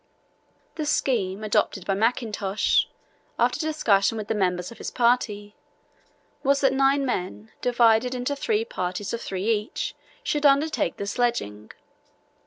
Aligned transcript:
The 0.77 0.85
scheme 0.87 1.43
adopted 1.43 1.85
by 1.85 1.93
Mackintosh, 1.93 2.87
after 3.37 3.59
discussion 3.59 4.17
with 4.17 4.29
the 4.29 4.33
members 4.33 4.71
of 4.71 4.79
his 4.79 4.89
party, 4.89 5.55
was 6.41 6.59
that 6.61 6.73
nine 6.73 7.05
men, 7.05 7.51
divided 7.61 8.15
into 8.15 8.35
three 8.35 8.65
parties 8.65 9.13
of 9.13 9.21
three 9.21 9.45
each, 9.47 9.93
should 10.23 10.43
undertake 10.43 10.97
the 10.97 11.05
sledging. 11.05 11.69